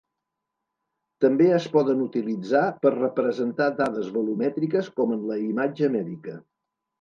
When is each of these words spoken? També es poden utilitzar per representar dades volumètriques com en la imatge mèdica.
També 1.25 1.49
es 1.57 1.67
poden 1.75 2.01
utilitzar 2.05 2.61
per 2.85 2.93
representar 2.95 3.67
dades 3.83 4.09
volumètriques 4.17 4.91
com 4.97 5.15
en 5.19 5.23
la 5.35 5.39
imatge 5.51 5.93
mèdica. 5.99 6.37